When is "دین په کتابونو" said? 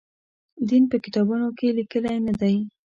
0.67-1.47